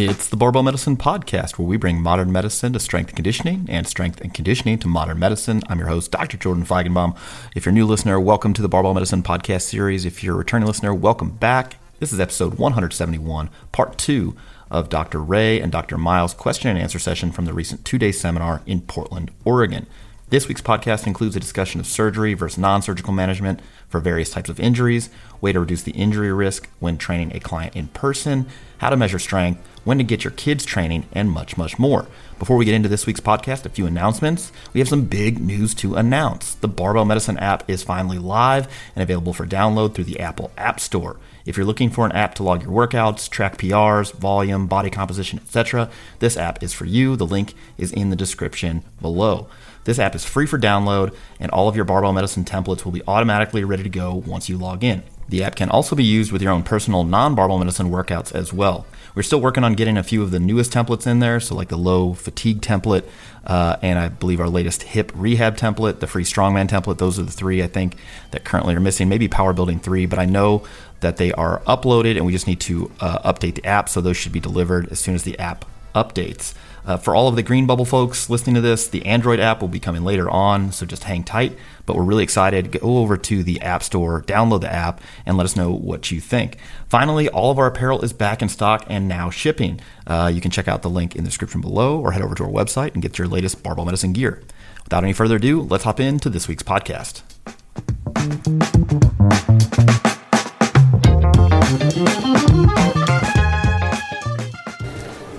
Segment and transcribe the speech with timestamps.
[0.00, 3.84] It's the Barbell Medicine Podcast, where we bring modern medicine to strength and conditioning and
[3.84, 5.60] strength and conditioning to modern medicine.
[5.68, 6.36] I'm your host, Dr.
[6.36, 7.18] Jordan Feigenbaum.
[7.56, 10.04] If you're a new listener, welcome to the Barbell Medicine Podcast series.
[10.04, 11.78] If you're a returning listener, welcome back.
[11.98, 14.36] This is episode 171, part two
[14.70, 15.20] of Dr.
[15.20, 15.98] Ray and Dr.
[15.98, 19.88] Miles' question and answer session from the recent two day seminar in Portland, Oregon.
[20.30, 24.50] This week's podcast includes a discussion of surgery versus non surgical management for various types
[24.50, 25.08] of injuries,
[25.40, 28.46] way to reduce the injury risk when training a client in person,
[28.76, 32.08] how to measure strength, when to get your kids training, and much, much more.
[32.38, 34.52] Before we get into this week's podcast, a few announcements.
[34.74, 36.56] We have some big news to announce.
[36.56, 40.78] The Barbell Medicine app is finally live and available for download through the Apple App
[40.78, 41.16] Store.
[41.46, 45.38] If you're looking for an app to log your workouts, track PRs, volume, body composition,
[45.38, 47.16] etc., this app is for you.
[47.16, 49.48] The link is in the description below.
[49.88, 53.00] This app is free for download, and all of your barbell medicine templates will be
[53.08, 55.02] automatically ready to go once you log in.
[55.30, 58.52] The app can also be used with your own personal non barbell medicine workouts as
[58.52, 58.84] well.
[59.14, 61.70] We're still working on getting a few of the newest templates in there, so like
[61.70, 63.04] the low fatigue template,
[63.46, 66.98] uh, and I believe our latest hip rehab template, the free strongman template.
[66.98, 67.96] Those are the three I think
[68.32, 69.08] that currently are missing.
[69.08, 70.64] Maybe Power Building 3, but I know
[71.00, 74.18] that they are uploaded and we just need to uh, update the app, so those
[74.18, 75.64] should be delivered as soon as the app
[75.94, 76.52] updates.
[76.88, 79.68] Uh, for all of the Green Bubble folks listening to this, the Android app will
[79.68, 81.54] be coming later on, so just hang tight.
[81.84, 82.72] But we're really excited.
[82.72, 86.18] Go over to the App Store, download the app, and let us know what you
[86.18, 86.56] think.
[86.88, 89.82] Finally, all of our apparel is back in stock and now shipping.
[90.06, 92.44] Uh, you can check out the link in the description below or head over to
[92.44, 94.42] our website and get your latest barbell medicine gear.
[94.84, 97.20] Without any further ado, let's hop into this week's podcast.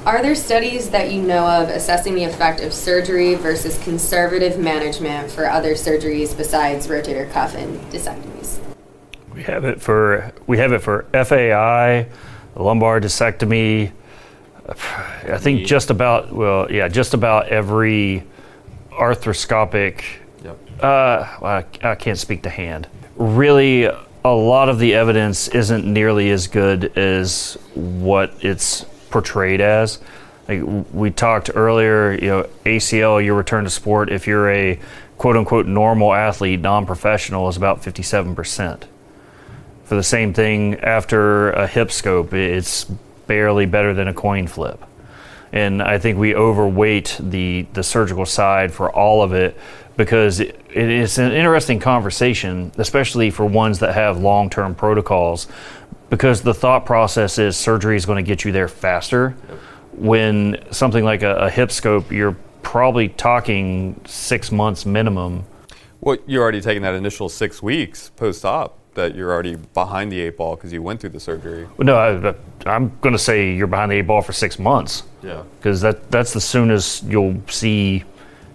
[0.10, 5.30] Are there studies that you know of assessing the effect of surgery versus conservative management
[5.30, 8.58] for other surgeries besides rotator cuff and discectomies?
[9.36, 12.08] We have it for we have it for FAI,
[12.56, 13.92] lumbar discectomy.
[14.68, 18.24] I think just about well, yeah, just about every
[18.90, 20.02] arthroscopic.
[20.44, 20.58] Yep.
[20.80, 22.88] Uh, well, I, I can't speak to hand.
[23.16, 30.00] Really, a lot of the evidence isn't nearly as good as what it's portrayed as.
[30.48, 30.62] Like
[30.92, 34.80] we talked earlier, you know, ACL, your return to sport, if you're a
[35.18, 38.84] quote unquote normal athlete, non professional, is about 57%.
[39.84, 42.86] For the same thing, after a hip scope, it's
[43.28, 44.84] barely better than a coin flip.
[45.52, 49.58] And I think we overweight the, the surgical side for all of it
[49.98, 55.48] because it, it is an interesting conversation, especially for ones that have long term protocols
[56.10, 59.32] because the thought process is surgery is going to get you there faster.
[59.94, 65.46] When something like a, a hip scope, you're probably talking six months minimum.
[66.02, 70.20] Well, you're already taking that initial six weeks post op that you're already behind the
[70.20, 71.68] eight ball because you went through the surgery.
[71.78, 75.04] No, I, am going to say you're behind the eight ball for six months.
[75.22, 75.44] Yeah.
[75.58, 78.04] Because that, that's the soonest you'll see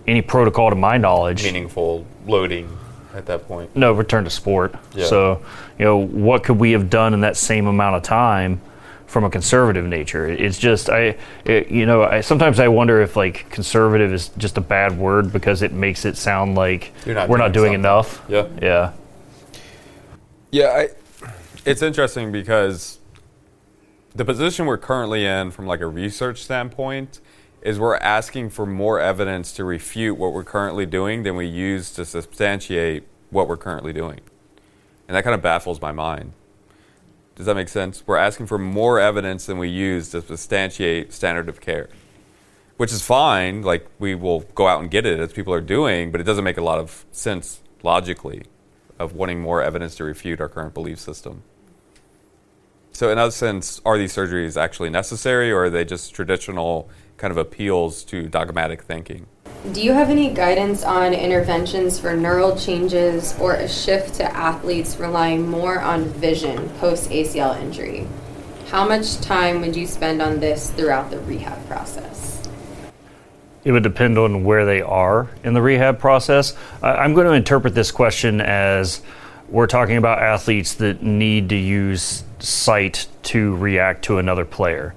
[0.07, 1.45] any protocol, to my knowledge.
[1.45, 2.69] Meaningful loading
[3.15, 3.75] at that point.
[3.77, 4.75] No, return to sport.
[4.95, 5.07] Yeah.
[5.07, 5.43] So,
[5.79, 8.61] you know, what could we have done in that same amount of time
[9.07, 10.27] from a conservative nature?
[10.29, 14.59] It's just I, it, you know, I sometimes I wonder if like conservative is just
[14.59, 17.83] a bad word because it makes it sound like You're not we're not doing doing
[17.83, 18.35] something.
[18.37, 18.61] enough.
[18.61, 18.67] Yeah.
[18.67, 18.93] Yeah.
[20.51, 20.89] Yeah, I,
[21.65, 22.99] it's interesting because
[24.15, 27.21] the position we're currently in, from like a research standpoint,
[27.65, 31.91] is we're asking for more evidence to refute what we're currently doing than we use
[31.93, 34.21] to substantiate what we're currently doing,
[35.09, 36.33] and that kind of baffles my mind.
[37.35, 38.05] Does that make sense?
[38.07, 41.89] We're asking for more evidence than we use to substantiate standard of care,
[42.77, 43.63] which is fine.
[43.63, 46.45] Like we will go out and get it as people are doing, but it doesn't
[46.45, 48.45] make a lot of sense logically
[48.99, 51.43] of wanting more evidence to refute our current belief system.
[52.93, 57.31] So, in that sense, are these surgeries actually necessary, or are they just traditional kind
[57.31, 59.27] of appeals to dogmatic thinking?
[59.73, 64.99] Do you have any guidance on interventions for neural changes or a shift to athletes
[64.99, 68.07] relying more on vision post ACL injury?
[68.69, 72.43] How much time would you spend on this throughout the rehab process?
[73.65, 76.55] It would depend on where they are in the rehab process.
[76.83, 79.01] I- I'm going to interpret this question as
[79.49, 84.95] we're talking about athletes that need to use sight to react to another player.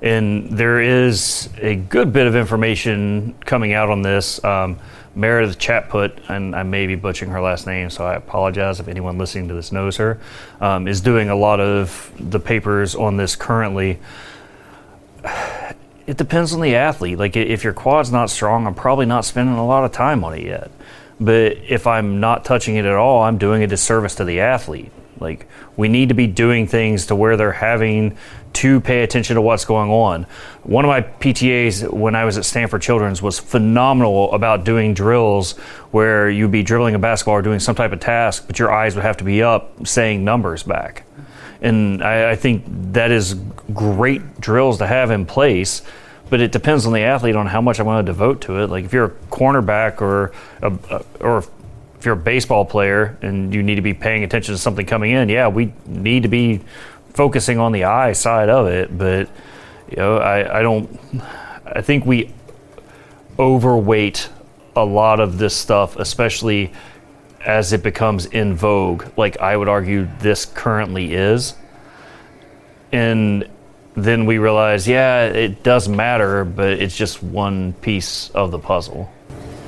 [0.00, 4.42] And there is a good bit of information coming out on this.
[4.44, 4.78] Um,
[5.14, 9.18] Meredith Chaput, and I may be butchering her last name, so I apologize if anyone
[9.18, 10.20] listening to this knows her,
[10.60, 13.98] um, is doing a lot of the papers on this currently.
[16.06, 17.18] It depends on the athlete.
[17.18, 20.34] Like, if your quad's not strong, I'm probably not spending a lot of time on
[20.34, 20.70] it yet.
[21.18, 24.92] But if I'm not touching it at all, I'm doing a disservice to the athlete.
[25.18, 28.16] Like, we need to be doing things to where they're having
[28.54, 30.26] to pay attention to what's going on.
[30.62, 35.52] One of my PTAs when I was at Stanford Children's was phenomenal about doing drills
[35.90, 38.94] where you'd be dribbling a basketball or doing some type of task, but your eyes
[38.94, 41.04] would have to be up saying numbers back.
[41.60, 43.34] And I, I think that is
[43.72, 45.82] great drills to have in place
[46.30, 48.68] but it depends on the athlete on how much I want to devote to it.
[48.68, 51.38] Like if you're a cornerback or a, or
[51.98, 55.12] if you're a baseball player and you need to be paying attention to something coming
[55.12, 56.60] in, yeah, we need to be
[57.18, 58.96] focusing on the eye side of it.
[58.96, 59.28] But
[59.90, 60.88] you know, I, I don't.
[61.66, 62.32] I think we
[63.38, 64.30] overweight
[64.76, 66.72] a lot of this stuff, especially
[67.44, 69.04] as it becomes in vogue.
[69.16, 71.54] Like I would argue this currently is,
[72.92, 73.48] and
[73.94, 79.10] then we realize, yeah, it does matter, but it's just one piece of the puzzle.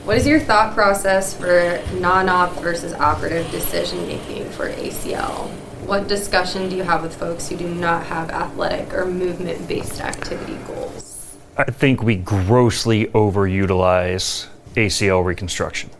[0.04, 5.50] What is your thought process for non-op versus operative decision making for ACL?
[5.90, 10.56] What discussion do you have with folks who do not have athletic or movement-based activity
[10.68, 11.36] goals?
[11.56, 14.46] I think we grossly overutilize
[14.76, 15.90] ACL reconstruction.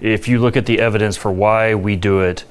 [0.00, 2.44] If you look at the evidence for why we do it,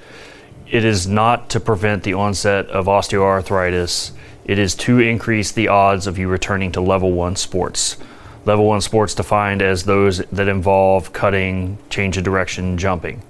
[0.70, 4.12] it is not to prevent the onset of osteoarthritis
[4.44, 7.96] it is to increase the odds of you returning to level one sports.
[8.44, 13.22] Level one sports defined as those that involve cutting, change of direction, jumping.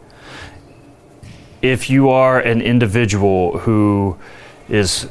[1.63, 4.17] If you are an individual who
[4.67, 5.07] is,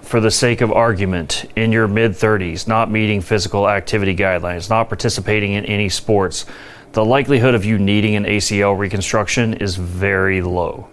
[0.00, 4.88] for the sake of argument, in your mid 30s, not meeting physical activity guidelines, not
[4.88, 6.46] participating in any sports,
[6.92, 10.88] the likelihood of you needing an ACL reconstruction is very low.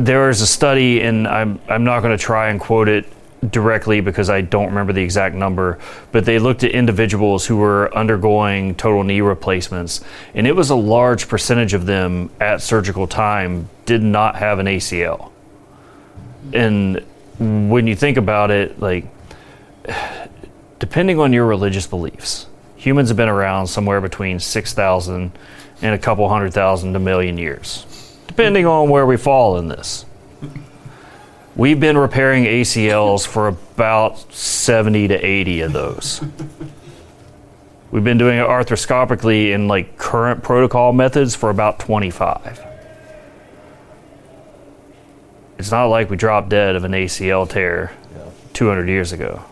[0.00, 3.06] There is a study, and I'm, I'm not going to try and quote it
[3.50, 5.78] directly because I don't remember the exact number,
[6.12, 10.02] but they looked at individuals who were undergoing total knee replacements,
[10.34, 14.66] and it was a large percentage of them at surgical time did not have an
[14.66, 15.30] ACL.
[16.52, 17.04] And
[17.38, 19.06] when you think about it, like,
[20.78, 22.46] depending on your religious beliefs,
[22.76, 25.32] humans have been around somewhere between 6,000
[25.80, 27.84] and a couple hundred thousand to million years
[28.38, 30.04] depending on where we fall in this.
[31.58, 36.20] We've been repairing ACLs for about 70 to 80 of those.
[37.90, 42.64] We've been doing it arthroscopically in like current protocol methods for about 25.
[45.58, 47.90] It's not like we dropped dead of an ACL tear
[48.52, 49.42] 200 years ago.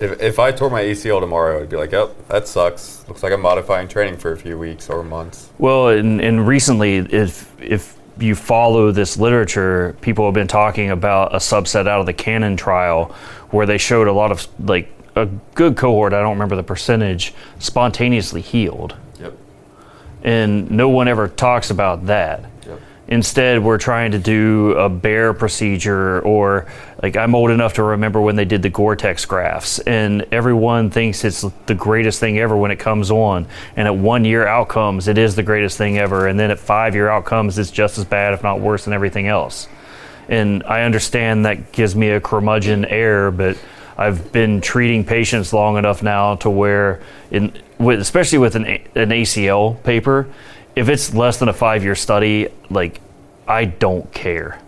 [0.00, 3.06] If, if I tore my ACL tomorrow, I'd be like, "Yep, that sucks.
[3.06, 6.96] Looks like I'm modifying training for a few weeks or months." Well, and, and recently,
[6.96, 12.06] if if you follow this literature, people have been talking about a subset out of
[12.06, 13.14] the KANON trial
[13.50, 16.12] where they showed a lot of like a good cohort.
[16.12, 18.96] I don't remember the percentage spontaneously healed.
[19.18, 19.36] Yep.
[20.22, 22.44] And no one ever talks about that.
[23.10, 26.66] Instead, we're trying to do a BEAR procedure, or
[27.02, 31.24] like I'm old enough to remember when they did the Gore-Tex grafts, and everyone thinks
[31.24, 33.48] it's the greatest thing ever when it comes on.
[33.74, 37.58] And at one-year outcomes, it is the greatest thing ever, and then at five-year outcomes,
[37.58, 39.66] it's just as bad, if not worse, than everything else.
[40.28, 43.58] And I understand that gives me a curmudgeon air, but
[43.98, 47.00] I've been treating patients long enough now to where,
[47.32, 50.28] in, especially with an, an ACL paper,
[50.76, 53.00] if it's less than a five year study, like
[53.46, 54.60] I don't care.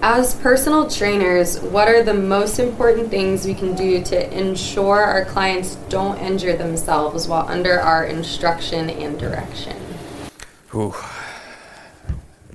[0.00, 5.24] As personal trainers, what are the most important things we can do to ensure our
[5.24, 9.76] clients don't injure themselves while under our instruction and direction?
[10.72, 10.94] Ooh.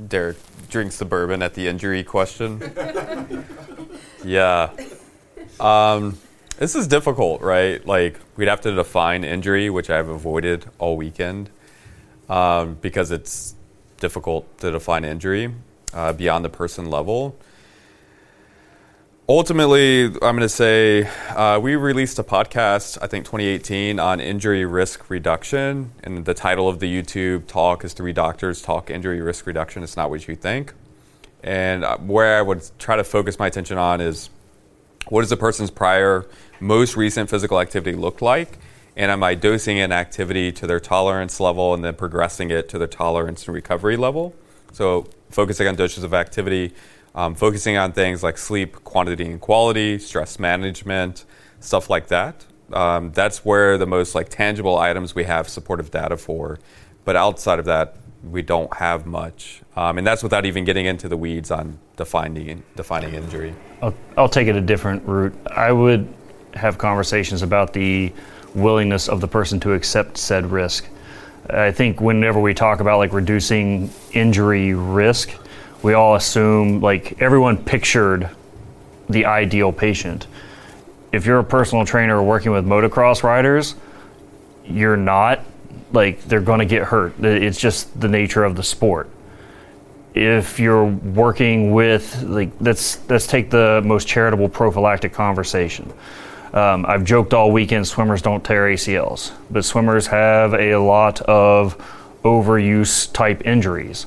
[0.07, 0.37] Derek
[0.69, 2.61] drinks the bourbon at the injury question.
[4.23, 4.69] yeah.
[5.59, 6.17] Um,
[6.57, 7.85] this is difficult, right?
[7.85, 11.49] Like, we'd have to define injury, which I've avoided all weekend
[12.29, 13.55] um, because it's
[13.99, 15.53] difficult to define injury
[15.93, 17.35] uh, beyond the person level.
[19.29, 24.65] Ultimately, I'm going to say uh, we released a podcast, I think 2018, on injury
[24.65, 25.93] risk reduction.
[26.03, 29.81] And the title of the YouTube talk is Three Doctors Talk Injury Risk Reduction.
[29.81, 30.73] It's not what you think.
[31.41, 34.29] And uh, where I would try to focus my attention on is
[35.07, 36.25] what does a person's prior,
[36.59, 38.57] most recent physical activity look like?
[38.95, 42.77] And am I dosing an activity to their tolerance level and then progressing it to
[42.77, 44.35] their tolerance and recovery level?
[44.71, 46.73] So focusing on doses of activity,
[47.15, 51.25] um, focusing on things like sleep quantity and quality, stress management,
[51.59, 52.45] stuff like that.
[52.71, 56.59] Um, that's where the most like tangible items we have supportive data for.
[57.05, 61.09] But outside of that, we don't have much, um, and that's without even getting into
[61.09, 63.53] the weeds on defining defining injury.
[63.81, 65.35] I'll, I'll take it a different route.
[65.47, 66.07] I would
[66.53, 68.13] have conversations about the
[68.55, 70.87] willingness of the person to accept said risk.
[71.49, 75.33] I think whenever we talk about like reducing injury risk,
[75.81, 78.29] we all assume like everyone pictured
[79.09, 80.27] the ideal patient.
[81.11, 83.75] If you're a personal trainer working with motocross riders,
[84.65, 85.41] you're not
[85.91, 87.19] like they're going to get hurt.
[87.19, 89.09] It's just the nature of the sport.
[90.15, 95.91] If you're working with like let's let's take the most charitable prophylactic conversation.
[96.53, 101.77] Um, I've joked all weekend swimmers don't tear ACLs, but swimmers have a lot of
[102.23, 104.05] overuse type injuries.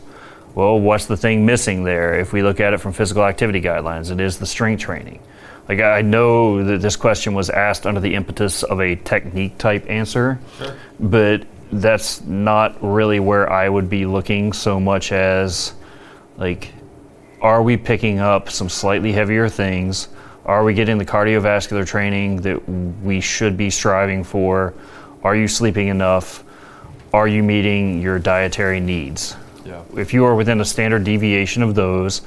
[0.55, 2.19] Well, what's the thing missing there?
[2.19, 5.21] If we look at it from physical activity guidelines, it is the strength training.
[5.69, 9.85] Like I know that this question was asked under the impetus of a technique type
[9.91, 10.77] answer, sure.
[11.01, 15.75] but that's not really where I would be looking so much as
[16.37, 16.73] like
[17.41, 20.09] are we picking up some slightly heavier things?
[20.47, 22.69] Are we getting the cardiovascular training that
[23.03, 24.75] we should be striving for?
[25.25, 26.45] Are you sleeping enough?
[27.13, 29.37] Are you meeting your dietary needs?
[29.65, 29.83] Yeah.
[29.97, 32.23] If you are within a standard deviation of those,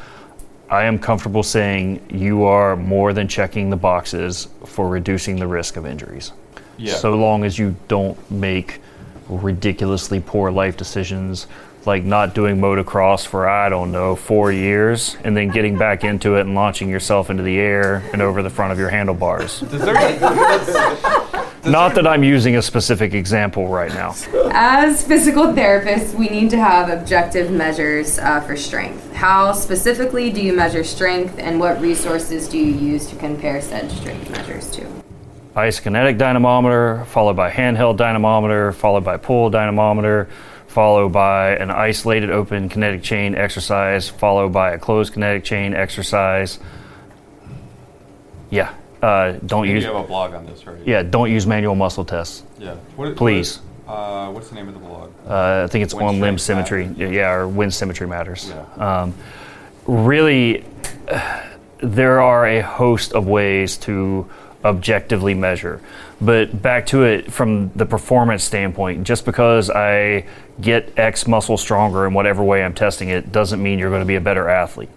[0.69, 5.77] I am comfortable saying you are more than checking the boxes for reducing the risk
[5.77, 6.33] of injuries.
[6.77, 6.95] Yeah.
[6.95, 8.81] So long as you don't make
[9.29, 11.47] ridiculously poor life decisions
[11.85, 16.35] like not doing motocross for I don't know four years, and then getting back into
[16.35, 19.61] it and launching yourself into the air and over the front of your handlebars.
[21.65, 24.15] not that I'm using a specific example right now.
[24.51, 29.13] As physical therapists, we need to have objective measures uh, for strength.
[29.13, 33.91] How specifically do you measure strength, and what resources do you use to compare said
[33.91, 34.85] strength measures to?
[35.55, 40.29] isokinetic dynamometer, followed by handheld dynamometer, followed by pull dynamometer,
[40.69, 46.59] followed by an isolated open kinetic chain exercise, followed by a closed kinetic chain exercise.
[48.51, 49.83] Yeah, uh, don't use.
[49.83, 50.77] You have a blog on this, right?
[50.85, 52.43] Yeah, don't use manual muscle tests.
[52.59, 53.57] Yeah, what, please.
[53.85, 55.11] What, uh, what's the name of the blog?
[55.27, 56.85] Uh, I think it's on limb symmetry.
[56.85, 57.11] Matters.
[57.11, 58.47] Yeah, or wind symmetry matters.
[58.47, 59.01] Yeah.
[59.01, 59.15] Um,
[59.87, 60.65] really,
[61.79, 64.29] there are a host of ways to
[64.63, 65.81] objectively measure.
[66.19, 70.25] But back to it from the performance standpoint, just because I
[70.59, 74.05] get X muscle stronger in whatever way I'm testing it doesn't mean you're going to
[74.05, 74.89] be a better athlete.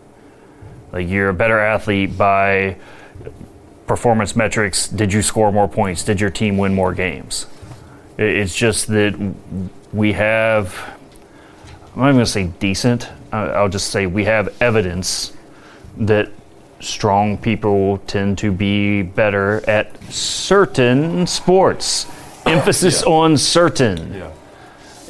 [0.92, 2.76] Like you're a better athlete by
[3.86, 4.88] performance metrics.
[4.88, 6.02] Did you score more points?
[6.02, 7.46] Did your team win more games?
[8.18, 9.34] It's just that
[9.92, 10.74] we have,
[11.94, 15.34] I'm not even going to say decent, I'll just say we have evidence
[15.96, 16.30] that
[16.82, 22.06] strong people tend to be better at certain sports.
[22.44, 23.12] Emphasis yeah.
[23.12, 24.14] on certain.
[24.14, 24.30] Yeah.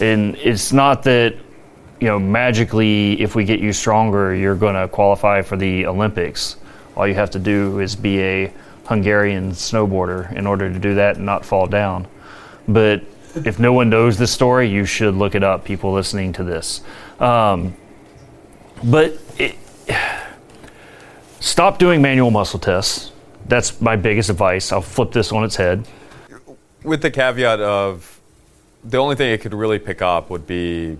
[0.00, 1.34] And it's not that,
[2.00, 6.56] you know, magically, if we get you stronger, you're going to qualify for the Olympics.
[6.96, 8.52] All you have to do is be a
[8.86, 12.06] Hungarian snowboarder in order to do that and not fall down.
[12.68, 13.02] But
[13.34, 16.82] if no one knows this story, you should look it up, people listening to this.
[17.18, 17.74] Um,
[18.84, 19.56] but it,
[21.42, 23.10] Stop doing manual muscle tests.
[23.48, 24.70] That's my biggest advice.
[24.70, 25.88] I'll flip this on its head.
[26.84, 28.20] With the caveat of
[28.84, 30.96] the only thing it could really pick up would be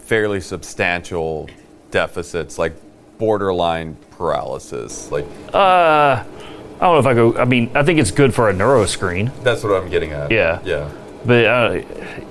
[0.00, 1.48] fairly substantial
[1.92, 2.72] deficits, like
[3.18, 5.12] borderline paralysis.
[5.12, 6.24] Like, uh, I
[6.80, 7.38] don't know if I go.
[7.38, 9.30] I mean, I think it's good for a neuro screen.
[9.44, 10.32] That's what I'm getting at.
[10.32, 10.90] Yeah, yeah.
[11.24, 11.82] But uh,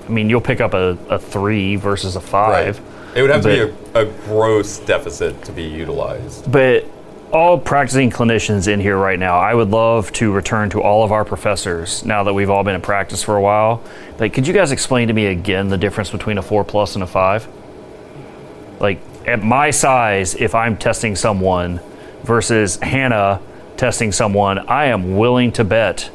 [0.06, 2.78] I mean, you'll pick up a, a three versus a five.
[2.78, 3.16] Right.
[3.16, 6.52] It would have but, to be a, a gross deficit to be utilized.
[6.52, 6.86] But
[7.32, 11.12] all practicing clinicians in here right now, I would love to return to all of
[11.12, 13.82] our professors now that we've all been in practice for a while.
[14.18, 17.02] Like, could you guys explain to me again the difference between a four plus and
[17.02, 17.46] a five?
[18.80, 21.80] Like, at my size, if I'm testing someone
[22.22, 23.40] versus Hannah
[23.76, 26.10] testing someone, I am willing to bet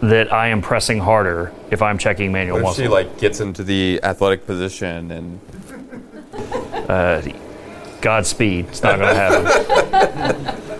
[0.00, 2.84] that I am pressing harder if I'm checking manual what muscle.
[2.84, 5.40] She like gets into the athletic position and.
[6.88, 7.22] Uh,
[8.06, 8.68] Godspeed.
[8.68, 10.62] It's not going to happen.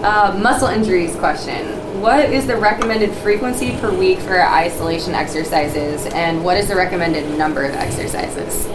[0.00, 1.66] Uh, muscle injuries question.
[2.00, 7.36] What is the recommended frequency per week for isolation exercises, and what is the recommended
[7.36, 8.66] number of exercises?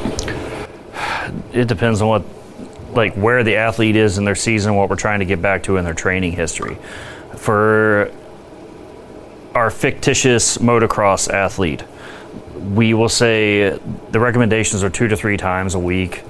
[1.51, 2.24] It depends on what,
[2.92, 5.77] like, where the athlete is in their season, what we're trying to get back to
[5.77, 6.77] in their training history.
[7.38, 8.12] For
[9.56, 11.84] our fictitious motocross athlete,
[12.54, 13.80] we will say
[14.12, 16.24] the recommendations are two to three times a week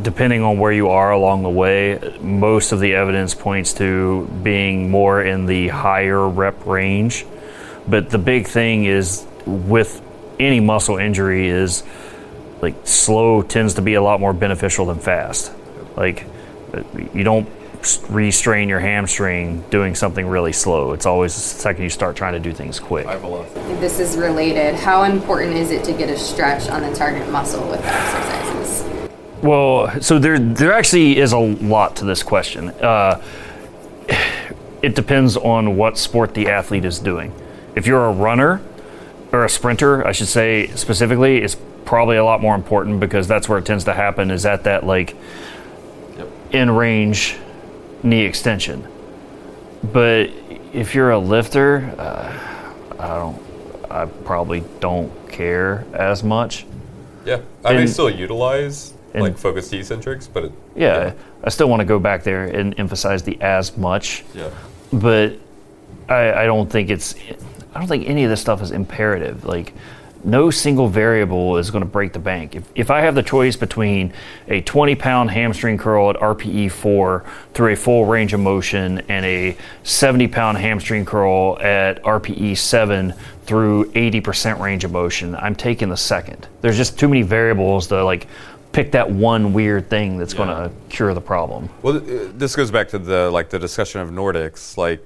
[0.00, 4.90] depending on where you are along the way, most of the evidence points to being
[4.90, 7.24] more in the higher rep range.
[7.88, 10.02] But the big thing is with
[10.38, 11.82] any muscle injury is
[12.60, 15.52] like slow tends to be a lot more beneficial than fast.
[15.96, 16.26] Like
[17.14, 17.48] you don't
[18.08, 20.92] restrain your hamstring doing something really slow.
[20.92, 23.06] It's always the second you start trying to do things quick.
[23.06, 24.74] This is related.
[24.74, 28.95] How important is it to get a stretch on the target muscle with exercises?
[29.46, 32.70] Well, so there there actually is a lot to this question.
[32.70, 33.22] Uh,
[34.82, 37.32] it depends on what sport the athlete is doing.
[37.76, 38.60] If you're a runner
[39.30, 43.48] or a sprinter, I should say specifically, it's probably a lot more important because that's
[43.48, 44.32] where it tends to happen.
[44.32, 45.14] Is at that like
[46.50, 47.36] in range
[48.02, 48.84] knee extension.
[49.92, 50.30] But
[50.72, 53.42] if you're a lifter, uh, I don't.
[53.92, 56.66] I probably don't care as much.
[57.24, 61.80] Yeah, I may still utilize and- like focused eccentrics, but it, Yeah, I still want
[61.80, 64.24] to go back there and emphasize the as much.
[64.34, 64.50] yeah.
[64.92, 65.34] but
[66.08, 67.14] I, I don't think it's
[67.74, 69.44] I don't think any of this stuff is imperative.
[69.44, 69.74] Like
[70.24, 72.56] no single variable is going to break the bank.
[72.56, 74.12] If, if I have the choice between
[74.48, 79.24] a 20 pound hamstring curl at RPE 4 through a full range of motion and
[79.26, 85.88] a 70 pound hamstring curl at RPE 7 through 80% range of motion, I'm taking
[85.88, 86.48] the second.
[86.62, 88.26] There's just too many variables to like
[88.76, 91.66] pick that one weird thing that's going to cure the problem.
[91.80, 95.02] Well, th- this goes back to the like the discussion of Nordics, like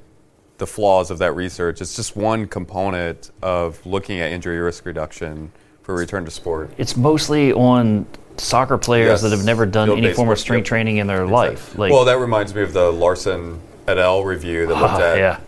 [0.58, 1.80] the flaws of that research.
[1.80, 6.70] It's just one component of looking at injury risk reduction for return to sport.
[6.78, 8.06] it's mostly on
[8.38, 9.22] soccer players Yes.
[9.22, 10.68] that have never done any Field-based form of strength yep.
[10.68, 11.78] training in their life.
[11.78, 14.24] Like, well, that reminds me of the Lauersen et al.
[14.24, 15.38] review that looked Ah, at yeah.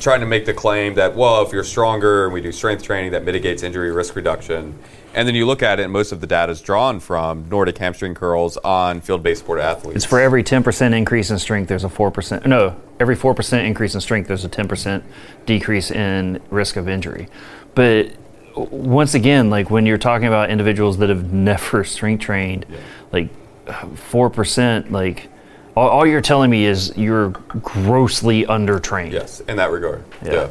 [0.00, 3.12] trying to make the claim that well, if you're stronger and we do strength training,
[3.12, 4.78] that mitigates injury risk reduction.
[5.14, 7.78] And then you look at it, and most of the data is drawn from Nordic
[7.78, 9.96] hamstring curls on field-based sport athletes.
[9.96, 12.46] it's for every 10% increase in strength, there's a 4%.
[12.46, 15.02] No, every 4% increase in strength, there's a 10%
[15.46, 17.28] decrease in risk of injury.
[17.74, 18.12] But
[18.56, 22.66] once again, like when you're talking about individuals that have never strength trained,
[23.12, 23.28] like
[23.66, 25.28] 4%, like
[25.76, 29.12] all, all you're telling me is you're grossly undertrained.
[29.12, 30.04] yes, in that regard.
[30.24, 30.32] Yeah.
[30.32, 30.48] yeah.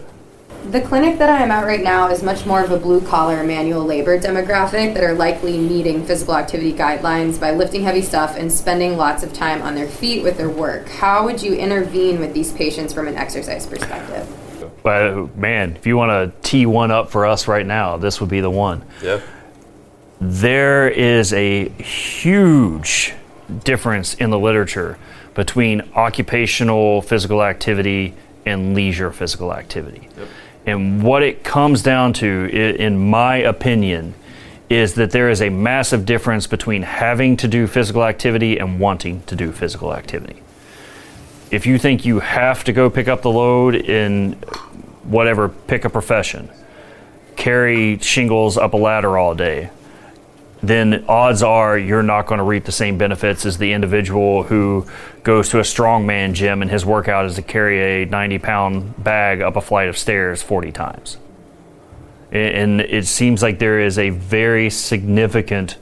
[0.72, 3.44] The clinic that I am at right now is much more of a blue collar
[3.44, 8.50] manual labor demographic that are likely meeting physical activity guidelines by lifting heavy stuff and
[8.50, 10.88] spending lots of time on their feet with their work.
[10.88, 14.26] How would you intervene with these patients from an exercise perspective?
[14.84, 18.30] But man, if you want to tee one up for us right now, this would
[18.30, 18.86] be the one.
[19.02, 19.20] Yeah.
[20.22, 23.14] There is a huge
[23.66, 24.98] difference in the literature
[25.34, 28.14] between occupational physical activity
[28.46, 30.08] and leisure physical activity.
[30.66, 34.14] And what it comes down to, in my opinion,
[34.70, 39.22] is that there is a massive difference between having to do physical activity and wanting
[39.24, 40.42] to do physical activity.
[41.52, 44.34] If you think you have to go pick up the load in
[45.04, 46.50] whatever, pick a profession,
[47.36, 49.70] carry shingles up a ladder all day,
[50.64, 54.88] then odds are you're not going to reap the same benefits as the individual who
[55.24, 59.42] goes to a strongman gym and his workout is to carry a 90 pound bag
[59.42, 61.18] up a flight of stairs 40 times.
[62.32, 65.76] And it seems like there is a very significant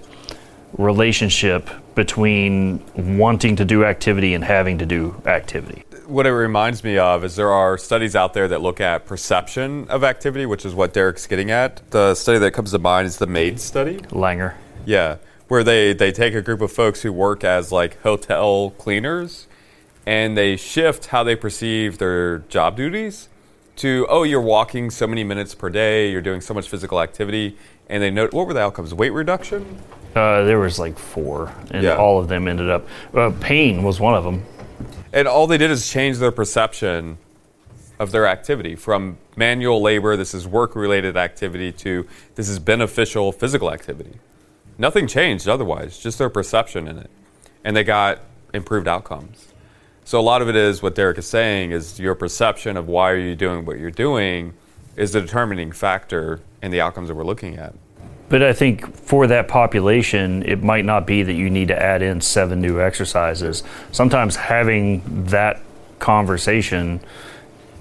[0.78, 5.84] relationship between wanting to do activity and having to do activity.
[6.08, 9.88] what it reminds me of is there are studies out there that look at perception
[9.90, 11.82] of activity, which is what Derek's getting at.
[11.92, 13.98] The study that comes to mind is the MAID study.
[14.10, 14.56] Langer.
[14.86, 15.18] Yeah,
[15.48, 19.48] where they, they take a group of folks who work as like hotel cleaners
[20.06, 23.30] and they shift how they perceive their job duties
[23.78, 27.58] to, oh, you're walking so many minutes per day, you're doing so much physical activity.
[27.90, 28.94] And they note, what were the outcomes?
[28.94, 29.78] Weight reduction?
[30.16, 31.96] Uh, there was like four, and Yeah.
[31.96, 32.88] all of them ended up.
[33.14, 34.44] Uh, pain was one of them.
[35.14, 37.18] And all they did is change their perception
[38.00, 43.32] of their activity from manual labor, this is work related activity, to this is beneficial
[43.32, 44.14] physical activity.
[44.78, 47.10] Nothing changed otherwise, just their perception in it.
[47.64, 48.20] And they got
[48.54, 49.54] improved outcomes.
[50.04, 53.12] So a lot of it is what Derek is saying is your perception of why
[53.12, 54.54] are you doing what you're doing
[54.96, 57.74] is the determining factor in the outcomes that we're looking at.
[58.30, 62.02] But I think for that population, it might not be that you need to add
[62.02, 63.64] in seven new exercises.
[63.92, 65.62] Sometimes having that
[66.00, 67.02] conversation,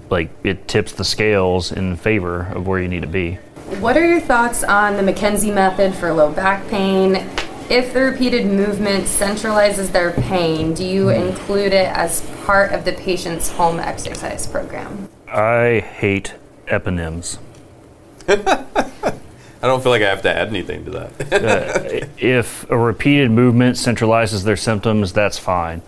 [0.09, 3.39] like it tips the scales in favor of where you need to be.
[3.79, 7.15] What are your thoughts on the McKenzie method for low back pain?
[7.69, 12.91] If the repeated movement centralizes their pain, do you include it as part of the
[12.91, 15.09] patient's home exercise program?
[15.27, 16.35] I hate
[16.67, 17.39] eponyms.
[18.27, 18.35] I
[19.61, 21.33] don't feel like I have to add anything to that.
[21.33, 25.81] Uh, if a repeated movement centralizes their symptoms, that's fine.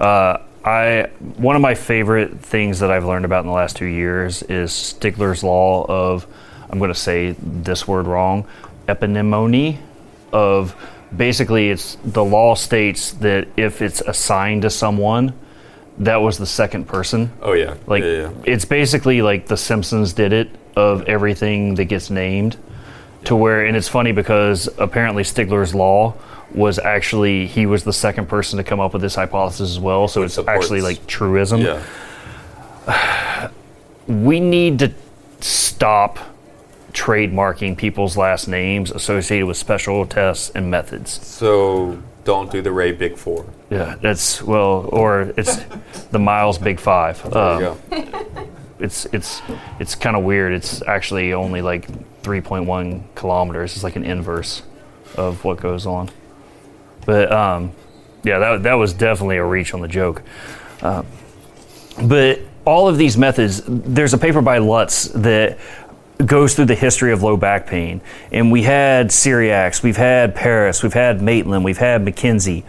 [0.00, 3.86] Uh, I one of my favorite things that I've learned about in the last two
[3.86, 6.26] years is Stigler's law of
[6.70, 8.46] I'm going to say this word wrong,
[8.86, 9.78] epimony
[10.32, 10.74] of
[11.16, 15.32] basically it's the law states that if it's assigned to someone,
[15.98, 17.32] that was the second person.
[17.42, 18.30] oh yeah, Like yeah, yeah.
[18.44, 22.56] it's basically like The Simpsons did it of everything that gets named,
[23.24, 26.14] to where and it's funny because apparently Stigler's law
[26.54, 30.06] was actually he was the second person to come up with this hypothesis as well.
[30.06, 31.62] So Which it's supports- actually like truism.
[31.62, 31.82] yeah.
[34.06, 34.92] We need to
[35.40, 36.18] stop
[36.98, 41.24] trademarking people's last names associated with special tests and methods.
[41.26, 43.46] So don't do the Ray Big Four.
[43.70, 45.56] Yeah, that's well, or it's
[46.10, 47.22] the Miles Big Five.
[47.30, 48.48] There Um, you go.
[48.80, 49.40] it's it's
[49.78, 50.52] it's kind of weird.
[50.52, 51.86] It's actually only like
[52.22, 53.74] 3.1 kilometers.
[53.74, 54.62] It's like an inverse
[55.16, 56.10] of what goes on.
[57.06, 57.72] But um,
[58.24, 60.22] yeah, that that was definitely a reach on the joke.
[60.82, 61.02] Uh,
[62.02, 65.58] but all of these methods, there's a paper by Lutz that
[66.24, 68.00] goes through the history of low back pain,
[68.32, 72.64] and we had Cyriax, we've had Paris, we've had Maitland, we've had McKenzie.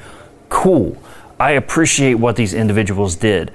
[0.49, 1.01] Cool.
[1.39, 3.51] I appreciate what these individuals did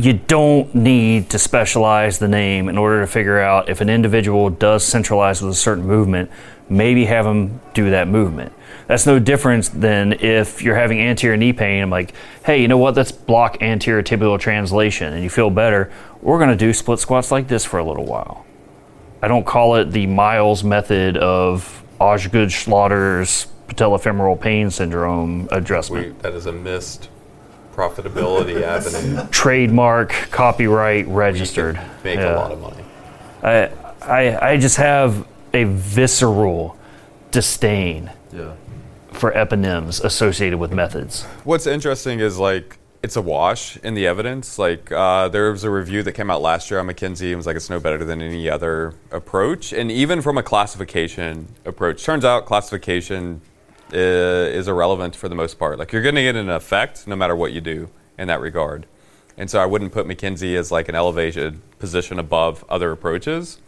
[0.00, 4.48] you don't need to specialize the name in order to figure out if an individual
[4.48, 6.30] does centralize with a certain movement,
[6.68, 8.52] maybe have them do that movement.
[8.86, 11.82] That's no different than if you're having anterior knee pain.
[11.82, 12.94] I'm like, hey, you know what?
[12.94, 15.90] Let's block anterior tibial translation and you feel better.
[16.22, 18.46] We're going to do split squats like this for a little while.
[19.22, 26.06] I don't call it the Miles method of Osgood Schlatter's patellofemoral pain syndrome adjustment.
[26.06, 27.08] We, that is a missed
[27.74, 29.26] profitability avenue.
[29.30, 31.76] Trademark, copyright, registered.
[31.76, 32.34] You make Yeah.
[32.34, 32.84] a lot of money.
[33.42, 33.70] I,
[34.02, 36.76] I, I just have a visceral
[37.30, 38.52] disdain Yeah.
[39.12, 41.24] for eponyms associated with methods.
[41.44, 44.58] What's interesting is like it's a wash in the evidence.
[44.58, 47.46] Like uh, there was a review that came out last year on McKenzie and was
[47.46, 49.72] like it's no better than any other approach.
[49.72, 53.40] And even from a classification approach, turns out classification
[53.92, 55.78] uh, is irrelevant for the most part.
[55.78, 58.86] Like you're going to get an effect no matter what you do in that regard.
[59.36, 63.60] And so I wouldn't put McKenzie as like an elevated position above other approaches.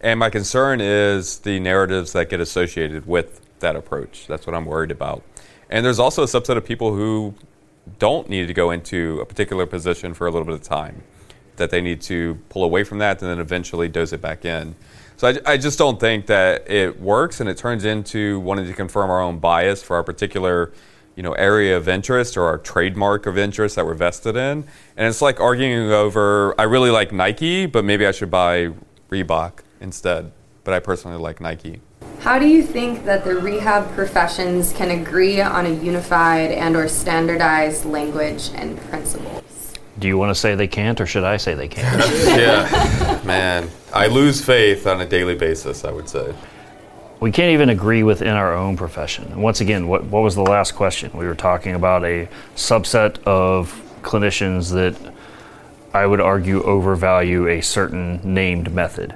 [0.00, 4.26] And my concern is the narratives that get associated with that approach.
[4.28, 5.24] That's what I'm worried about.
[5.68, 7.34] And there's also a subset of people who
[7.98, 11.02] don't need to go into a particular position for a little bit of time,
[11.56, 14.74] that they need to pull away from that and then eventually dose it back in.
[15.16, 18.74] So I, I just don't think that it works, and it turns into wanting to
[18.74, 20.72] confirm our own bias for our particular,
[21.14, 24.64] you know, area of interest or our trademark of interest that we're vested in.
[24.96, 28.72] And it's like arguing over, I really like Nike, but maybe I should buy
[29.08, 30.32] Reebok instead.
[30.64, 31.80] But I personally like Nike.
[32.20, 36.88] How do you think that the rehab professions can agree on a unified and or
[36.88, 39.74] standardized language and principles?
[39.98, 42.00] Do you want to say they can't, or should I say they can't?
[42.26, 45.84] yeah, man, I lose faith on a daily basis.
[45.84, 46.34] I would say.
[47.20, 49.24] we can't even agree within our own profession.
[49.32, 51.10] And once again, what, what was the last question?
[51.14, 55.14] We were talking about a subset of clinicians that
[55.94, 59.14] I would argue overvalue a certain named method.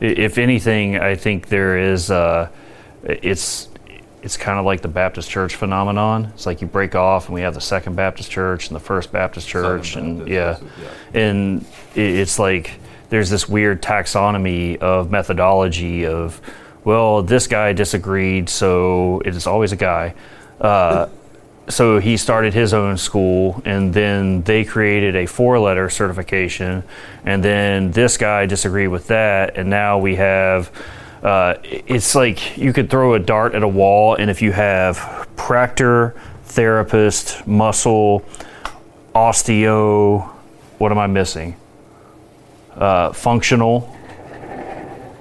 [0.00, 2.48] If anything, I think there is, uh,
[3.02, 3.68] it's,
[4.22, 6.32] it's kind of like the Baptist church phenomenon.
[6.34, 9.12] It's like you break off, and we have the Second Baptist Church and the First
[9.12, 10.58] Baptist Church, and yeah,
[11.14, 12.72] and it's like
[13.10, 16.40] there's this weird taxonomy of methodology of,
[16.84, 20.14] well, this guy disagreed, so it is always a guy.
[20.60, 21.08] Uh,
[21.68, 26.82] so he started his own school and then they created a four letter certification
[27.24, 30.70] and then this guy disagreed with that and now we have
[31.22, 35.28] uh, it's like you could throw a dart at a wall and if you have
[35.36, 38.24] practor therapist muscle
[39.14, 40.26] osteo
[40.78, 41.54] what am i missing
[42.76, 43.94] uh, functional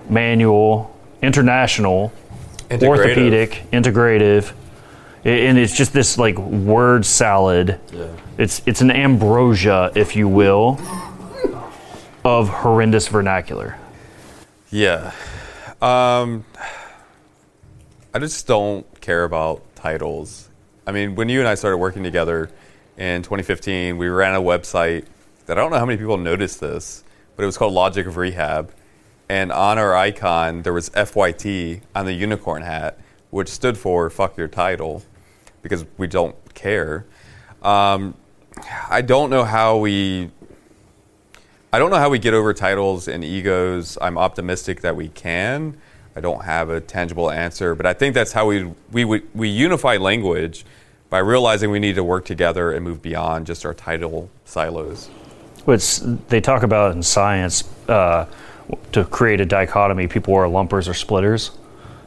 [0.09, 2.13] manual international
[2.69, 2.87] Integrative.
[2.87, 4.53] orthopedic integrative
[5.27, 8.07] and it's just this like word salad Yeah.
[8.37, 10.79] it's it's an ambrosia if you will
[12.23, 13.77] of horrendous vernacular
[14.71, 15.11] Yeah.
[15.81, 16.43] Um,
[18.13, 20.49] I just don't care about titles.
[20.87, 22.49] I mean, when you and I started working together
[22.97, 25.05] in 2015, we ran a website
[25.45, 27.03] that I don't know how many people noticed this,
[27.35, 28.71] but it was called Logic of Rehab.
[29.29, 32.97] And on our icon, there was FYT on the unicorn hat,
[33.29, 35.03] which stood for fuck your title,
[35.61, 37.05] because we don't care.
[37.61, 38.15] Um,
[38.89, 40.31] I don't know how we
[41.71, 43.97] I don't know how we get over titles and egos.
[44.01, 45.77] I'm optimistic that we can.
[46.15, 49.97] I don't have a tangible answer, but I think that's how we we we, unify
[49.97, 50.65] language
[51.09, 55.07] by realizing we need to work together and move beyond just our title silos.
[55.65, 58.25] Which they talk about in science uh,
[58.93, 60.07] to create a dichotomy.
[60.07, 61.51] People are lumpers or splitters,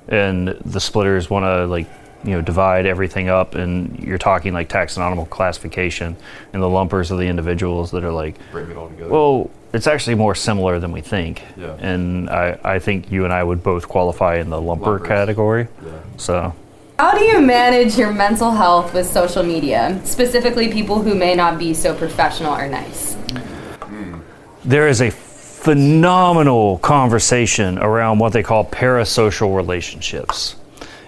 [0.09, 1.87] and the splitters want to like
[2.25, 6.17] you know divide everything up, and you're talking like taxonomical classification,
[6.53, 9.11] and the lumpers are the individuals that are like Bring it all together.
[9.11, 11.43] Well, it's actually more similar than we think.
[11.57, 11.77] Yeah.
[11.79, 15.09] And I, I think you and I would both qualify in the lumper Lumpers.
[15.09, 15.69] category.
[15.85, 15.93] Yeah.
[16.17, 16.55] So
[16.99, 21.59] How do you manage your mental health with social media, specifically people who may not
[21.59, 23.15] be so professional or nice?
[23.15, 24.21] Hmm.
[24.65, 30.57] there is a phenomenal conversation around what they call parasocial relationships.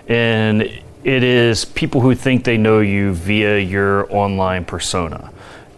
[0.09, 0.71] And
[1.05, 5.33] it is people who think they know you via your online persona.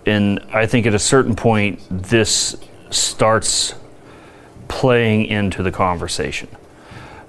[0.07, 2.57] And I think at a certain point, this
[2.91, 3.75] starts
[4.69, 6.49] playing into the conversation.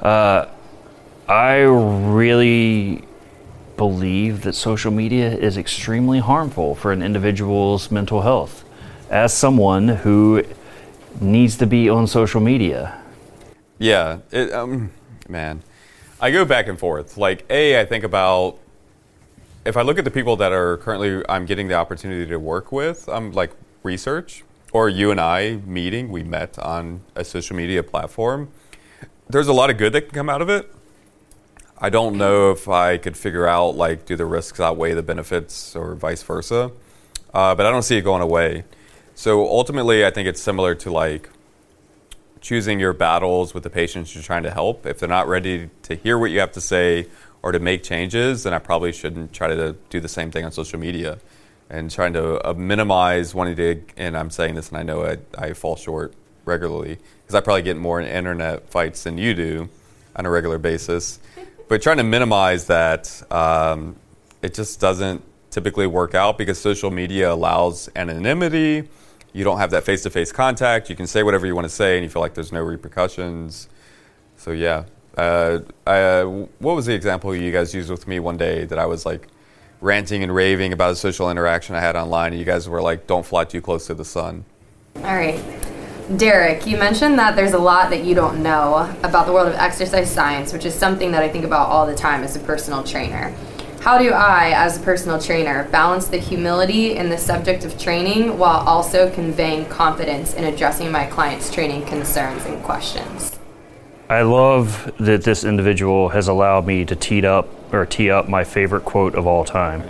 [0.02, 0.48] Uh,
[1.28, 3.04] I really
[3.78, 8.64] believe that social media is extremely harmful for an individual's mental health.
[9.10, 10.44] As someone who
[11.22, 13.02] needs to be on social media,
[13.80, 14.92] Yeah, it, um,
[15.28, 15.62] man,
[16.20, 17.18] I go back and forth.
[17.18, 18.60] Like, a, I think about
[19.66, 22.72] if I look at the people that are currently I'm getting the opportunity to work
[22.72, 23.52] with, I'm like
[23.84, 28.50] research or you and I meeting, we met on a social media platform.
[29.30, 30.72] There's a lot of good that can come out of it.
[31.78, 35.76] I don't know if I could figure out like do the risks outweigh the benefits
[35.76, 36.72] or vice versa,
[37.34, 38.64] uh, but I don't see it going away.
[39.16, 41.30] So ultimately, I think it's similar to like
[42.46, 44.86] choosing your battles with the patients you're trying to help.
[44.86, 47.08] If they're not ready to hear what you have to say
[47.42, 50.52] or to make changes, then I probably shouldn't try to do the same thing on
[50.52, 51.18] social media
[51.72, 53.82] and trying to uh, minimize wanting to.
[53.98, 56.14] And I'm saying this, and I know I, I fall short
[56.46, 59.68] regularly because I probably get more in internet fights than you do
[60.16, 61.20] on a regular basis.
[61.68, 63.96] But trying to minimize that, um,
[64.44, 68.88] it just doesn't typically work out because social media allows anonymity.
[69.36, 70.90] You don't have that face to face contact.
[70.90, 73.68] You can say whatever you want to say and you feel like there's no repercussions.
[74.38, 74.86] So, yeah.
[75.18, 76.26] Uh, I, uh,
[76.60, 79.28] what was the example you guys used with me one day that I was like
[79.82, 82.32] ranting and raving about a social interaction I had online?
[82.32, 84.46] And you guys were like, don't fly too close to the sun.
[84.96, 85.44] All right.
[86.16, 89.56] Derek, you mentioned that there's a lot that you don't know about the world of
[89.56, 92.84] exercise science, which is something that I think about all the time as a personal
[92.84, 93.36] trainer.
[93.86, 98.40] How do I, as a personal trainer, balance the humility in the subject of training
[98.40, 103.38] while also conveying confidence in addressing my clients' training concerns and questions?
[104.10, 108.44] I love that this individual has allowed me to tee up or tee up my
[108.44, 109.84] favorite quote of all time.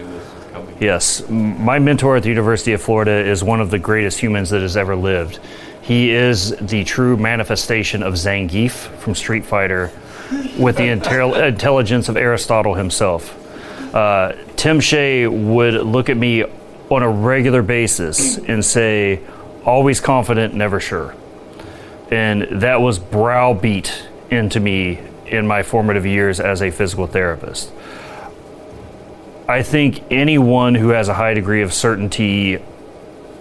[0.78, 4.62] Yes, my mentor at the University of Florida is one of the greatest humans that
[4.62, 5.40] has ever lived.
[5.82, 9.90] He is the true manifestation of Zangief from Street Fighter
[10.60, 13.44] with the intel- intelligence of Aristotle himself.
[13.96, 19.22] Uh, Tim Shea would look at me on a regular basis and say,
[19.66, 21.16] always confident, never sure
[22.12, 27.72] and that was browbeat into me in my formative years as a physical therapist.
[29.48, 32.60] I think anyone who has a high degree of certainty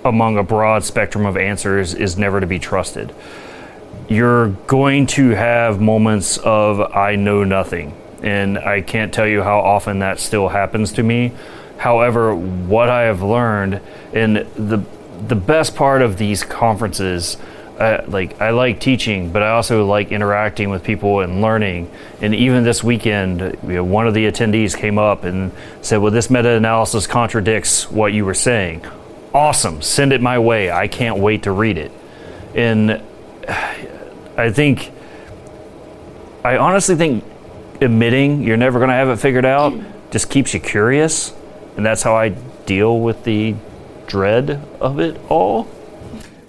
[0.04, 3.14] among a broad spectrum of answers is never to be trusted.
[4.08, 9.60] You're going to have moments of I know nothing, and I can't tell you how
[9.60, 11.32] often that still happens to me.
[11.76, 13.80] However, what I have learned,
[14.12, 14.82] and the
[15.28, 17.36] the best part of these conferences
[17.78, 21.90] uh, like I like teaching, but I also like interacting with people and learning.
[22.20, 25.50] And even this weekend, you know, one of the attendees came up and
[25.82, 28.84] said, "Well, this meta-analysis contradicts what you were saying."
[29.32, 30.70] Awesome, send it my way.
[30.70, 31.90] I can't wait to read it.
[32.54, 33.02] And
[34.36, 34.92] I think,
[36.44, 37.24] I honestly think,
[37.84, 39.72] admitting you're never going to have it figured out
[40.10, 41.32] just keeps you curious,
[41.76, 43.54] and that's how I deal with the
[44.06, 45.68] dread of it all.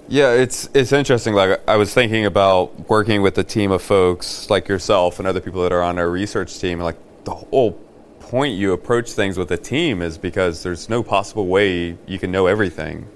[0.07, 1.33] Yeah, it's it's interesting.
[1.33, 5.41] Like I was thinking about working with a team of folks like yourself and other
[5.41, 6.79] people that are on our research team.
[6.79, 7.71] Like the whole
[8.19, 12.31] point you approach things with a team is because there's no possible way you can
[12.31, 13.07] know everything,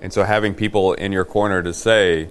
[0.00, 2.30] and so having people in your corner to say,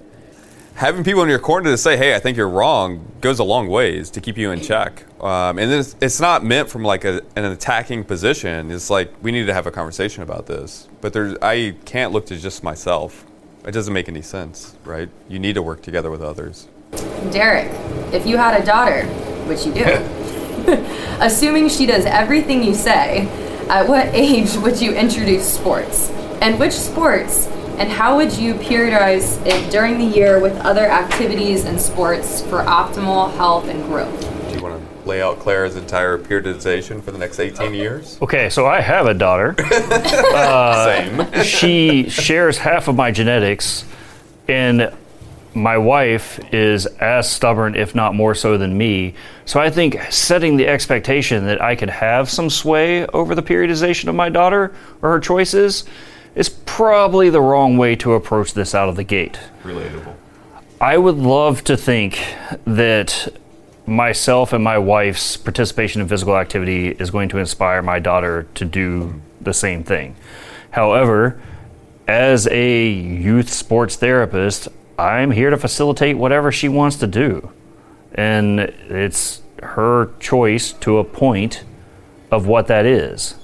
[0.78, 3.68] having people in your corner to say, "Hey, I think you're wrong," goes a long
[3.68, 5.04] ways to keep you in check.
[5.22, 8.72] Um, and it's, it's not meant from like a, an attacking position.
[8.72, 10.88] It's like we need to have a conversation about this.
[11.02, 13.26] But there's I can't look to just myself.
[13.66, 15.10] It doesn't make any sense, right?
[15.28, 16.68] You need to work together with others.
[17.32, 17.70] Derek,
[18.14, 19.06] if you had a daughter,
[19.48, 19.84] which you do,
[21.20, 23.28] assuming she does everything you say,
[23.68, 26.10] at what age would you introduce sports?
[26.40, 31.66] And which sports And how would you periodize it during the year with other activities
[31.66, 34.20] and sports for optimal health and growth?
[34.50, 38.18] Do you want to lay out Clara's entire periodization for the next 18 years?
[38.20, 39.56] Okay, so I have a daughter.
[39.70, 41.20] Same.
[41.20, 43.86] Uh, she shares half of my genetics,
[44.48, 44.92] and
[45.54, 49.14] my wife is as stubborn, if not more so, than me.
[49.46, 54.08] So I think setting the expectation that I could have some sway over the periodization
[54.08, 55.86] of my daughter or her choices
[56.38, 59.40] is probably the wrong way to approach this out of the gate.
[59.64, 60.16] Relatable.
[60.80, 62.24] I would love to think
[62.66, 63.28] that
[63.88, 68.64] myself and my wife's participation in physical activity is going to inspire my daughter to
[68.64, 70.16] do the same thing.
[70.70, 71.42] However,
[72.08, 74.68] as a youth sports therapist,
[75.00, 77.52] I'm here to facilitate whatever she wants to do.
[78.14, 81.64] And it's her choice to a point
[82.30, 83.36] of what that is.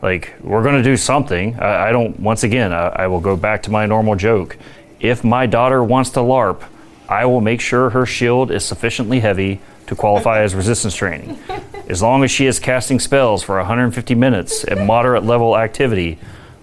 [0.00, 1.58] Like, we're going to do something.
[1.58, 4.56] I, I don't, once again, I, I will go back to my normal joke.
[5.00, 6.62] If my daughter wants to LARP,
[7.08, 11.38] I will make sure her shield is sufficiently heavy to qualify as resistance training.
[11.88, 16.18] As long as she is casting spells for 150 minutes at moderate level activity,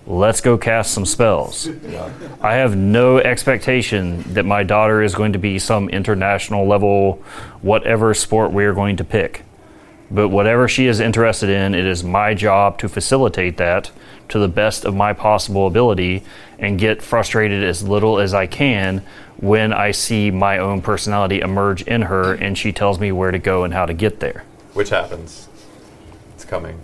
[0.06, 1.68] let's go cast some spells.
[2.42, 7.24] I have no expectation that my daughter is going to be some international level,
[7.64, 9.44] whatever sport we are going to pick.
[10.12, 13.92] But whatever she is interested in, it is my job to facilitate that
[14.30, 16.24] to the best of my possible ability
[16.60, 19.04] and get frustrated as little as I can
[19.38, 23.40] when I see my own personality emerge in her and she tells me where to
[23.40, 24.44] go and how to get there.
[24.74, 25.48] Which happens.
[26.36, 26.80] It's coming.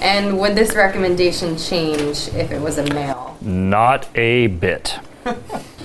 [0.00, 3.36] And would this recommendation change if it was a male?
[3.40, 4.98] Not a bit.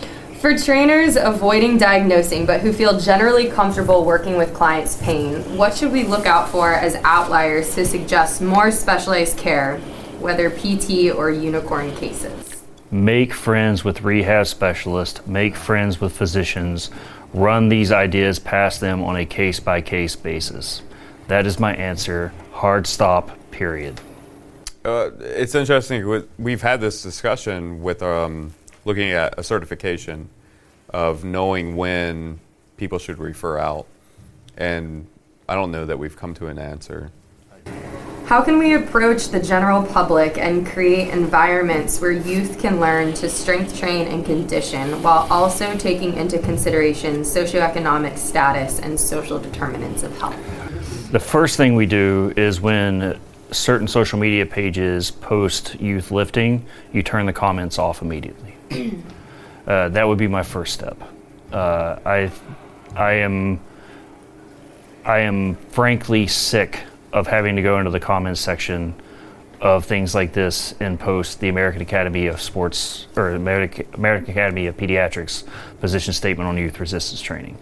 [0.42, 5.92] For trainers avoiding diagnosing but who feel generally comfortable working with clients' pain, what should
[5.92, 9.78] we look out for as outliers to suggest more specialized care,
[10.20, 12.64] whether PT or unicorn cases?
[12.90, 16.90] Make friends with rehab specialists, make friends with physicians,
[17.36, 20.82] run these ideas past them on a case by case basis.
[21.28, 22.34] That is my answer.
[22.54, 24.02] Hard stop, period.
[24.84, 26.26] Uh, it's interesting.
[26.40, 30.30] We've had this discussion with um, looking at a certification
[30.90, 32.40] of knowing when
[32.78, 33.86] people should refer out,
[34.58, 35.08] and
[35.48, 37.12] I don't know that we've come to an answer.
[38.26, 43.30] How can we approach the general public and create environments where youth can learn to
[43.30, 50.18] strength train and condition while also taking into consideration socioeconomic status and social determinants of
[50.18, 51.12] health?
[51.12, 53.20] The first thing we do is when
[53.52, 58.51] certain social media pages post youth lifting, you turn the comments off immediately.
[59.68, 61.02] Uh, that would be my first step.
[61.52, 62.32] Uh, I,
[62.96, 63.60] I am,
[65.06, 66.80] I am frankly sick
[67.14, 68.96] of having to go into the comments section
[69.60, 74.68] of things like this and post the American Academy of Sports or American, American Academy
[74.68, 75.44] of Pediatrics
[75.80, 77.58] position statement on youth resistance training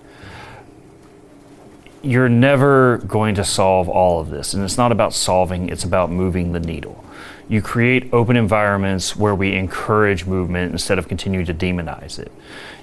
[2.01, 4.53] you're never going to solve all of this.
[4.53, 7.03] And it's not about solving, it's about moving the needle.
[7.49, 12.31] You create open environments where we encourage movement instead of continue to demonize it.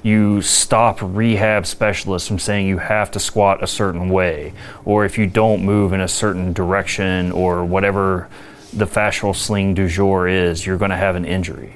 [0.02, 4.52] You stop rehab specialists from saying you have to squat a certain way,
[4.84, 8.28] or if you don't move in a certain direction, or whatever
[8.72, 11.72] the fascial sling du jour is, you're going to have an injury.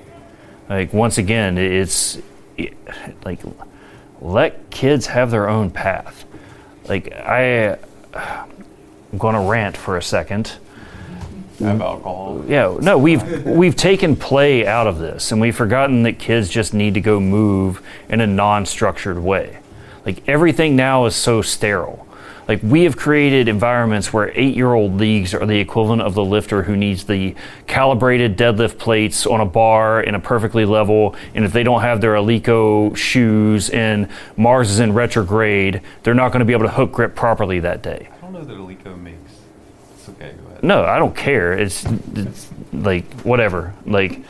[0.68, 2.18] Like, once again, it's
[2.58, 2.74] it,
[3.24, 3.40] like
[4.20, 6.26] let kids have their own path
[6.90, 7.78] like I,
[8.12, 10.52] I'm going to rant for a second.
[11.60, 11.82] Have mm.
[11.82, 12.44] alcohol.
[12.46, 16.72] Yeah, no, we've we've taken play out of this, and we've forgotten that kids just
[16.72, 19.58] need to go move in a non-structured way.
[20.06, 22.06] Like everything now is so sterile.
[22.48, 26.74] Like we have created environments where eight-year-old leagues are the equivalent of the lifter who
[26.74, 27.34] needs the
[27.66, 32.00] calibrated deadlift plates on a bar in a perfectly level, and if they don't have
[32.00, 36.72] their Eleiko shoes and Mars is in retrograde, they're not going to be able to
[36.72, 38.08] hook grip properly that day.
[38.16, 39.39] I don't know that Eleiko makes.
[40.10, 40.32] Okay.
[40.32, 40.62] Go ahead.
[40.62, 41.52] No, I don't care.
[41.52, 43.74] It's, it's like whatever.
[43.86, 44.20] Like,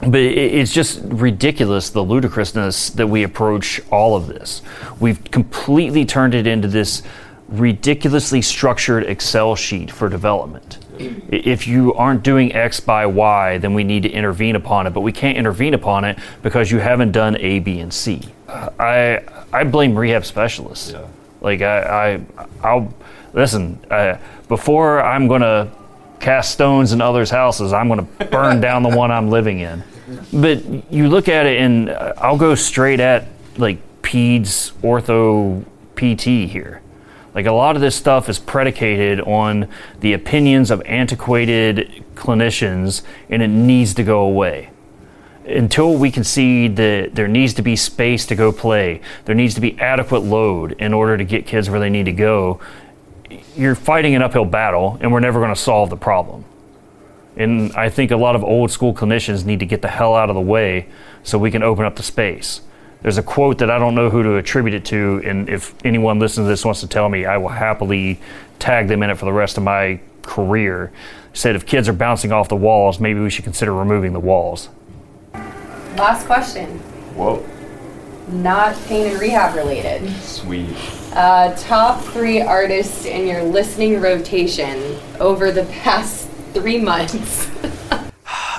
[0.00, 4.62] but it, it's just ridiculous the ludicrousness that we approach all of this.
[5.00, 7.02] We've completely turned it into this
[7.48, 10.78] ridiculously structured Excel sheet for development.
[10.98, 14.90] If you aren't doing X by Y, then we need to intervene upon it.
[14.90, 18.22] But we can't intervene upon it because you haven't done A, B, and C.
[18.48, 20.92] I I blame rehab specialists.
[20.92, 21.06] Yeah.
[21.40, 22.20] Like I, I
[22.62, 22.94] I'll
[23.34, 23.78] listen.
[23.90, 24.16] Uh,
[24.48, 25.70] before I'm gonna
[26.20, 29.82] cast stones in others' houses, I'm gonna burn down the one I'm living in.
[30.32, 33.26] But you look at it, and uh, I'll go straight at
[33.58, 35.64] like peds ortho
[35.96, 36.80] PT here.
[37.34, 39.68] Like a lot of this stuff is predicated on
[40.00, 44.70] the opinions of antiquated clinicians, and it needs to go away.
[45.46, 49.54] Until we can see that there needs to be space to go play, there needs
[49.56, 52.60] to be adequate load in order to get kids where they need to go,
[53.56, 56.44] you're fighting an uphill battle, and we're never going to solve the problem.
[57.36, 60.30] And I think a lot of old school clinicians need to get the hell out
[60.30, 60.88] of the way
[61.22, 62.60] so we can open up the space.
[63.02, 66.18] There's a quote that I don't know who to attribute it to, and if anyone
[66.18, 68.20] listening to this wants to tell me, I will happily
[68.58, 70.92] tag them in it for the rest of my career.
[71.30, 74.20] It said if kids are bouncing off the walls, maybe we should consider removing the
[74.20, 74.70] walls.
[75.34, 76.78] Last question.
[77.14, 77.44] Whoa.
[78.28, 80.10] Not pain and rehab related.
[80.22, 80.74] Sweet.
[81.14, 87.48] Uh, top three artists in your listening rotation over the past three months.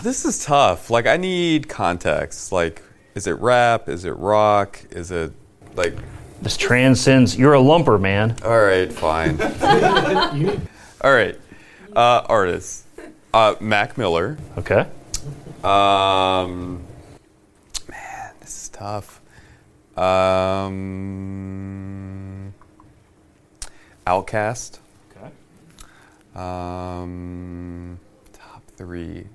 [0.03, 0.91] This is tough.
[0.91, 2.51] Like, I need context.
[2.51, 2.83] Like,
[3.15, 3.89] is it rap?
[3.89, 4.79] Is it rock?
[4.91, 5.31] Is it
[5.75, 5.97] like?
[6.43, 7.35] This transcends.
[7.35, 8.35] You're a lumper, man.
[8.45, 9.41] All right, fine.
[11.01, 11.39] All right,
[11.95, 12.83] uh, artists.
[13.33, 14.37] Uh, Mac Miller.
[14.59, 14.87] Okay.
[15.63, 16.83] Um,
[17.89, 19.21] man, this is tough.
[19.97, 20.75] Um,
[24.07, 24.79] OutKast.
[25.11, 25.31] Okay.
[26.35, 27.99] Um,
[28.33, 29.25] top three.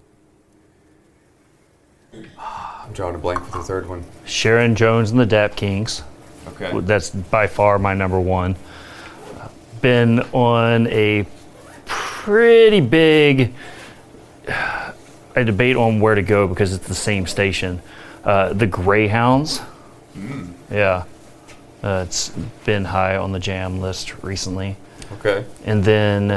[2.12, 4.05] I'm drawing a blank for the third one.
[4.25, 6.03] Sharon Jones and the Dap Kings.
[6.49, 6.79] Okay.
[6.81, 8.57] That's by far my number one.
[9.81, 11.27] Been on a
[11.87, 13.55] pretty big
[15.37, 17.81] a debate on where to go because it's the same station.
[18.25, 19.61] Uh, the Greyhounds.
[20.71, 21.05] Yeah.
[21.83, 22.28] Uh, it's
[22.64, 24.76] been high on the jam list recently.
[25.14, 25.45] Okay.
[25.64, 26.31] And then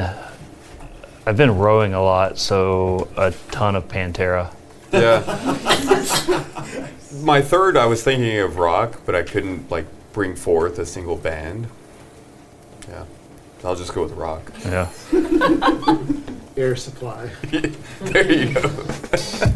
[1.26, 4.54] I've been rowing a lot, so a ton of Pantera.
[4.92, 5.20] Yeah.
[7.22, 11.16] My third, I was thinking of rock, but I couldn't like bring forth a single
[11.16, 11.66] band.
[12.88, 13.04] Yeah.
[13.64, 14.52] I'll just go with rock.
[14.64, 14.90] Yeah.
[16.56, 17.30] Air Supply.
[18.00, 18.60] There you go.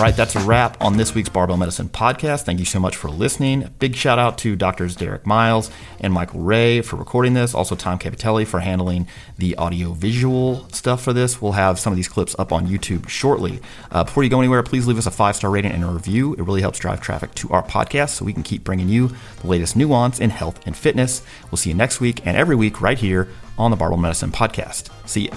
[0.00, 2.44] All right, that's a wrap on this week's Barbell Medicine podcast.
[2.44, 3.68] Thank you so much for listening.
[3.80, 5.70] Big shout out to doctors Derek Miles
[6.00, 7.54] and Michael Ray for recording this.
[7.54, 11.42] Also, Tom Capitelli for handling the audio visual stuff for this.
[11.42, 13.60] We'll have some of these clips up on YouTube shortly.
[13.90, 16.32] Uh, before you go anywhere, please leave us a five star rating and a review.
[16.32, 19.10] It really helps drive traffic to our podcast so we can keep bringing you
[19.42, 21.20] the latest nuance in health and fitness.
[21.50, 23.28] We'll see you next week and every week right here
[23.58, 24.88] on the Barbell Medicine podcast.
[25.06, 25.36] See ya.